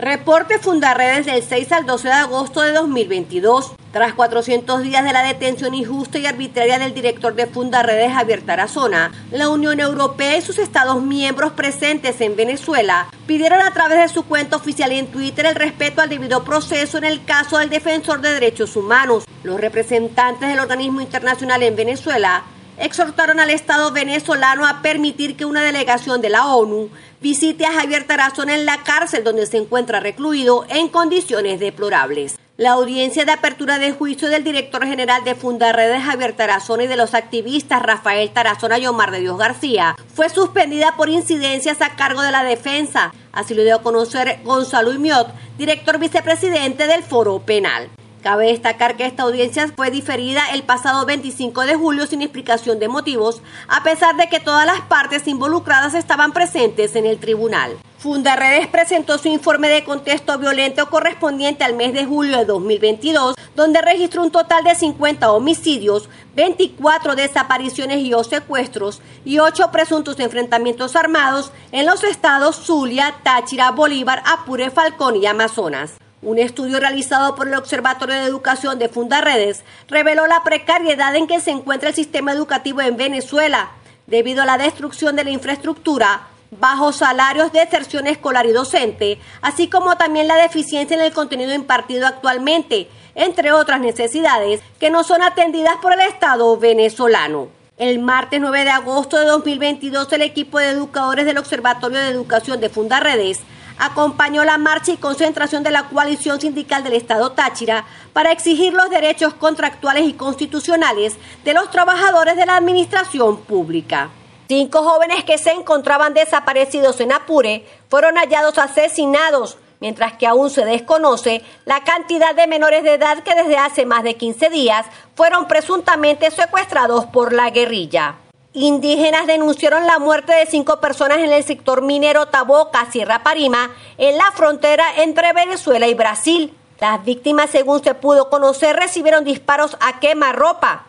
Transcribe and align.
Reporte 0.00 0.58
Fundarredes 0.58 1.26
del 1.26 1.42
6 1.42 1.72
al 1.72 1.84
12 1.84 2.08
de 2.08 2.14
agosto 2.14 2.62
de 2.62 2.72
2022. 2.72 3.72
Tras 3.92 4.14
400 4.14 4.80
días 4.82 5.04
de 5.04 5.12
la 5.12 5.22
detención 5.22 5.74
injusta 5.74 6.18
y 6.18 6.24
arbitraria 6.24 6.78
del 6.78 6.94
director 6.94 7.34
de 7.34 7.46
Fundarredes, 7.46 8.10
Javier 8.10 8.40
Tarazona, 8.40 9.12
la 9.30 9.50
Unión 9.50 9.78
Europea 9.78 10.38
y 10.38 10.40
sus 10.40 10.56
Estados 10.56 11.02
miembros 11.02 11.52
presentes 11.52 12.18
en 12.22 12.34
Venezuela 12.34 13.08
pidieron 13.26 13.60
a 13.60 13.74
través 13.74 13.98
de 13.98 14.08
su 14.08 14.24
cuenta 14.24 14.56
oficial 14.56 14.90
en 14.92 15.08
Twitter 15.08 15.44
el 15.44 15.54
respeto 15.54 16.00
al 16.00 16.08
debido 16.08 16.44
proceso 16.44 16.96
en 16.96 17.04
el 17.04 17.22
caso 17.26 17.58
del 17.58 17.68
defensor 17.68 18.22
de 18.22 18.32
derechos 18.32 18.76
humanos. 18.76 19.24
Los 19.42 19.60
representantes 19.60 20.48
del 20.48 20.60
organismo 20.60 21.02
internacional 21.02 21.62
en 21.62 21.76
Venezuela 21.76 22.44
exhortaron 22.80 23.38
al 23.40 23.50
Estado 23.50 23.92
venezolano 23.92 24.66
a 24.66 24.82
permitir 24.82 25.36
que 25.36 25.44
una 25.44 25.62
delegación 25.62 26.20
de 26.20 26.30
la 26.30 26.46
ONU 26.46 26.88
visite 27.20 27.66
a 27.66 27.72
Javier 27.72 28.06
Tarazona 28.06 28.54
en 28.54 28.64
la 28.66 28.82
cárcel 28.82 29.22
donde 29.22 29.46
se 29.46 29.58
encuentra 29.58 30.00
recluido 30.00 30.64
en 30.68 30.88
condiciones 30.88 31.60
deplorables. 31.60 32.36
La 32.56 32.72
audiencia 32.72 33.24
de 33.24 33.32
apertura 33.32 33.78
de 33.78 33.92
juicio 33.92 34.28
del 34.28 34.44
director 34.44 34.86
general 34.86 35.24
de 35.24 35.34
Fundarredes 35.34 36.02
Javier 36.02 36.34
Tarazona 36.34 36.84
y 36.84 36.88
de 36.88 36.96
los 36.96 37.14
activistas 37.14 37.82
Rafael 37.82 38.30
Tarazona 38.30 38.78
y 38.78 38.86
Omar 38.86 39.10
de 39.10 39.20
Dios 39.20 39.38
García 39.38 39.96
fue 40.14 40.28
suspendida 40.28 40.94
por 40.96 41.08
incidencias 41.08 41.80
a 41.80 41.96
cargo 41.96 42.22
de 42.22 42.32
la 42.32 42.44
defensa. 42.44 43.14
Así 43.32 43.54
lo 43.54 43.62
dio 43.62 43.76
a 43.76 43.82
conocer 43.82 44.40
Gonzalo 44.44 44.92
Imiot, 44.92 45.28
director 45.56 45.98
vicepresidente 45.98 46.86
del 46.86 47.02
Foro 47.02 47.38
Penal. 47.38 47.88
Cabe 48.22 48.48
destacar 48.48 48.96
que 48.96 49.06
esta 49.06 49.22
audiencia 49.22 49.66
fue 49.74 49.90
diferida 49.90 50.42
el 50.52 50.62
pasado 50.62 51.06
25 51.06 51.62
de 51.62 51.74
julio 51.74 52.06
sin 52.06 52.20
explicación 52.20 52.78
de 52.78 52.88
motivos, 52.88 53.40
a 53.66 53.82
pesar 53.82 54.16
de 54.16 54.28
que 54.28 54.40
todas 54.40 54.66
las 54.66 54.82
partes 54.82 55.26
involucradas 55.26 55.94
estaban 55.94 56.32
presentes 56.32 56.96
en 56.96 57.06
el 57.06 57.18
tribunal. 57.18 57.78
Fundaredes 57.98 58.66
presentó 58.66 59.16
su 59.16 59.28
informe 59.28 59.68
de 59.68 59.84
contexto 59.84 60.38
violento 60.38 60.88
correspondiente 60.90 61.64
al 61.64 61.74
mes 61.74 61.94
de 61.94 62.04
julio 62.04 62.36
de 62.36 62.44
2022, 62.44 63.36
donde 63.56 63.80
registró 63.80 64.22
un 64.22 64.30
total 64.30 64.64
de 64.64 64.74
50 64.74 65.32
homicidios, 65.32 66.10
24 66.34 67.16
desapariciones 67.16 68.00
y 68.00 68.12
o 68.12 68.22
secuestros 68.22 69.00
y 69.24 69.38
8 69.38 69.70
presuntos 69.70 70.20
enfrentamientos 70.20 70.94
armados 70.94 71.52
en 71.72 71.86
los 71.86 72.04
estados 72.04 72.56
Zulia, 72.56 73.14
Táchira, 73.22 73.70
Bolívar, 73.70 74.22
Apure, 74.26 74.70
Falcón 74.70 75.16
y 75.16 75.26
Amazonas. 75.26 75.94
Un 76.22 76.38
estudio 76.38 76.78
realizado 76.80 77.34
por 77.34 77.48
el 77.48 77.54
Observatorio 77.54 78.14
de 78.14 78.24
Educación 78.24 78.78
de 78.78 78.90
Fundaredes 78.90 79.64
reveló 79.88 80.26
la 80.26 80.42
precariedad 80.42 81.16
en 81.16 81.26
que 81.26 81.40
se 81.40 81.50
encuentra 81.50 81.88
el 81.88 81.94
sistema 81.94 82.32
educativo 82.32 82.82
en 82.82 82.98
Venezuela 82.98 83.70
debido 84.06 84.42
a 84.42 84.46
la 84.46 84.58
destrucción 84.58 85.16
de 85.16 85.24
la 85.24 85.30
infraestructura, 85.30 86.28
bajos 86.50 86.96
salarios, 86.96 87.52
deserción 87.52 88.06
escolar 88.06 88.44
y 88.44 88.52
docente, 88.52 89.18
así 89.40 89.68
como 89.68 89.96
también 89.96 90.28
la 90.28 90.36
deficiencia 90.36 90.94
en 90.94 91.02
el 91.02 91.14
contenido 91.14 91.54
impartido 91.54 92.06
actualmente, 92.06 92.90
entre 93.14 93.52
otras 93.52 93.80
necesidades 93.80 94.60
que 94.78 94.90
no 94.90 95.04
son 95.04 95.22
atendidas 95.22 95.76
por 95.80 95.94
el 95.94 96.00
Estado 96.00 96.54
venezolano. 96.58 97.48
El 97.78 97.98
martes 97.98 98.42
9 98.42 98.64
de 98.64 98.70
agosto 98.70 99.16
de 99.16 99.24
2022, 99.24 100.12
el 100.12 100.20
equipo 100.20 100.58
de 100.58 100.68
educadores 100.68 101.24
del 101.24 101.38
Observatorio 101.38 101.98
de 101.98 102.08
Educación 102.08 102.60
de 102.60 102.68
Fundaredes 102.68 103.40
acompañó 103.80 104.44
la 104.44 104.58
marcha 104.58 104.92
y 104.92 104.98
concentración 104.98 105.62
de 105.62 105.70
la 105.70 105.88
coalición 105.88 106.40
sindical 106.40 106.84
del 106.84 106.92
Estado 106.92 107.32
Táchira 107.32 107.86
para 108.12 108.30
exigir 108.30 108.72
los 108.74 108.90
derechos 108.90 109.34
contractuales 109.34 110.04
y 110.04 110.12
constitucionales 110.12 111.16
de 111.44 111.54
los 111.54 111.70
trabajadores 111.70 112.36
de 112.36 112.46
la 112.46 112.56
administración 112.56 113.38
pública. 113.38 114.10
Cinco 114.48 114.82
jóvenes 114.82 115.24
que 115.24 115.38
se 115.38 115.52
encontraban 115.52 116.12
desaparecidos 116.12 117.00
en 117.00 117.12
Apure 117.12 117.64
fueron 117.88 118.16
hallados 118.16 118.58
asesinados, 118.58 119.58
mientras 119.80 120.14
que 120.14 120.26
aún 120.26 120.50
se 120.50 120.64
desconoce 120.64 121.42
la 121.64 121.82
cantidad 121.84 122.34
de 122.34 122.46
menores 122.46 122.84
de 122.84 122.94
edad 122.94 123.22
que 123.22 123.34
desde 123.34 123.56
hace 123.56 123.86
más 123.86 124.02
de 124.02 124.14
15 124.14 124.50
días 124.50 124.86
fueron 125.14 125.48
presuntamente 125.48 126.30
secuestrados 126.30 127.06
por 127.06 127.32
la 127.32 127.50
guerrilla. 127.50 128.16
Indígenas 128.52 129.28
denunciaron 129.28 129.86
la 129.86 130.00
muerte 130.00 130.32
de 130.34 130.44
cinco 130.44 130.80
personas 130.80 131.18
en 131.18 131.32
el 131.32 131.44
sector 131.44 131.82
minero 131.82 132.26
Taboca, 132.26 132.90
Sierra 132.90 133.22
Parima, 133.22 133.70
en 133.96 134.18
la 134.18 134.32
frontera 134.32 134.84
entre 134.96 135.32
Venezuela 135.32 135.86
y 135.86 135.94
Brasil. 135.94 136.52
Las 136.80 137.04
víctimas, 137.04 137.50
según 137.50 137.84
se 137.84 137.94
pudo 137.94 138.28
conocer, 138.28 138.74
recibieron 138.74 139.22
disparos 139.22 139.76
a 139.78 140.00
quemarropa. 140.00 140.86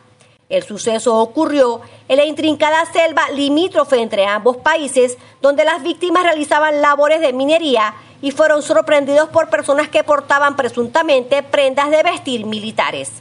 El 0.50 0.64
suceso 0.64 1.16
ocurrió 1.18 1.82
en 2.08 2.18
la 2.18 2.26
intrincada 2.26 2.84
selva 2.92 3.30
limítrofe 3.30 4.02
entre 4.02 4.26
ambos 4.26 4.58
países, 4.58 5.20
donde 5.40 5.64
las 5.64 5.84
víctimas 5.84 6.24
realizaban 6.24 6.82
labores 6.82 7.22
de 7.22 7.32
minería 7.32 7.94
y 8.24 8.32
fueron 8.32 8.64
sorprendidos 8.64 9.30
por 9.30 9.52
personas 9.52 9.88
que 9.88 10.04
portaban 10.04 10.56
presuntamente 10.56 11.44
prendas 11.44 11.92
de 11.92 12.02
vestir 12.02 12.44
militares. 12.48 13.12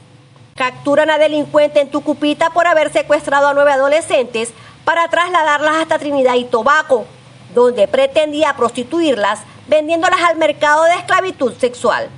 Capturan 0.56 1.10
a 1.10 1.18
delincuente 1.18 1.80
en 1.80 1.90
Tucupita 1.90 2.50
por 2.50 2.66
haber 2.66 2.92
secuestrado 2.92 3.48
a 3.48 3.54
nueve 3.54 3.72
adolescentes 3.72 4.52
para 4.84 5.08
trasladarlas 5.08 5.76
hasta 5.76 5.98
Trinidad 5.98 6.34
y 6.34 6.44
Tobago, 6.44 7.06
donde 7.54 7.88
pretendía 7.88 8.54
prostituirlas 8.56 9.40
vendiéndolas 9.68 10.20
al 10.22 10.36
mercado 10.36 10.84
de 10.84 10.94
esclavitud 10.94 11.52
sexual. 11.54 12.08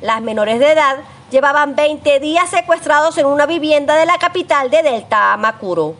Las 0.00 0.20
menores 0.20 0.58
de 0.58 0.72
edad 0.72 0.96
llevaban 1.30 1.74
20 1.74 2.20
días 2.20 2.50
secuestrados 2.50 3.16
en 3.18 3.26
una 3.26 3.46
vivienda 3.46 3.96
de 3.96 4.06
la 4.06 4.18
capital 4.18 4.70
de 4.70 4.82
Delta, 4.82 5.32
Amacuro. 5.32 5.94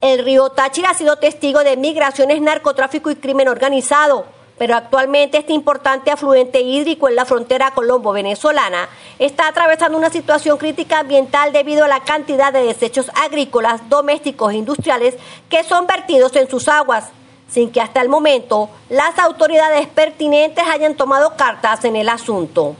El 0.00 0.24
río 0.24 0.50
Táchira 0.50 0.90
ha 0.90 0.94
sido 0.94 1.16
testigo 1.16 1.62
de 1.62 1.76
migraciones, 1.76 2.40
narcotráfico 2.40 3.10
y 3.10 3.16
crimen 3.16 3.48
organizado 3.48 4.24
pero 4.60 4.76
actualmente 4.76 5.38
este 5.38 5.54
importante 5.54 6.10
afluente 6.10 6.60
hídrico 6.60 7.08
en 7.08 7.16
la 7.16 7.24
frontera 7.24 7.70
colombo-venezolana 7.70 8.90
está 9.18 9.48
atravesando 9.48 9.96
una 9.96 10.10
situación 10.10 10.58
crítica 10.58 10.98
ambiental 10.98 11.54
debido 11.54 11.86
a 11.86 11.88
la 11.88 12.00
cantidad 12.00 12.52
de 12.52 12.64
desechos 12.64 13.10
agrícolas, 13.14 13.88
domésticos 13.88 14.52
e 14.52 14.56
industriales 14.56 15.16
que 15.48 15.64
son 15.64 15.86
vertidos 15.86 16.36
en 16.36 16.50
sus 16.50 16.68
aguas, 16.68 17.08
sin 17.48 17.72
que 17.72 17.80
hasta 17.80 18.02
el 18.02 18.10
momento 18.10 18.68
las 18.90 19.18
autoridades 19.18 19.86
pertinentes 19.86 20.62
hayan 20.70 20.94
tomado 20.94 21.38
cartas 21.38 21.86
en 21.86 21.96
el 21.96 22.10
asunto. 22.10 22.76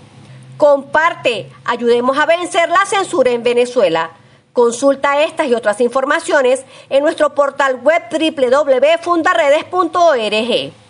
Comparte, 0.59 1.51
ayudemos 1.65 2.19
a 2.19 2.27
vencer 2.27 2.69
la 2.69 2.85
censura 2.85 3.31
en 3.31 3.43
Venezuela. 3.43 4.11
Consulta 4.53 5.23
estas 5.23 5.47
y 5.47 5.55
otras 5.55 5.81
informaciones 5.81 6.63
en 6.91 7.03
nuestro 7.03 7.35
portal 7.35 7.77
web 7.77 8.03
www.fundaredes.org. 8.11 10.90